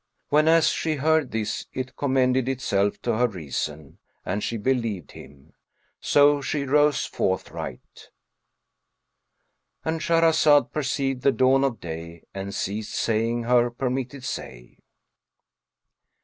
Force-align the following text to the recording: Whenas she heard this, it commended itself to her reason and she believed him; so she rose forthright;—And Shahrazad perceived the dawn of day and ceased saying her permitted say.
Whenas 0.29 0.69
she 0.69 0.95
heard 0.95 1.29
this, 1.29 1.67
it 1.75 1.95
commended 1.95 2.49
itself 2.49 2.99
to 3.03 3.17
her 3.19 3.27
reason 3.27 3.99
and 4.25 4.43
she 4.43 4.57
believed 4.57 5.11
him; 5.11 5.53
so 5.99 6.41
she 6.41 6.63
rose 6.63 7.05
forthright;—And 7.05 10.01
Shahrazad 10.01 10.71
perceived 10.71 11.21
the 11.21 11.31
dawn 11.31 11.63
of 11.63 11.79
day 11.79 12.23
and 12.33 12.51
ceased 12.51 12.95
saying 12.95 13.43
her 13.43 13.69
permitted 13.69 14.23
say. 14.23 14.79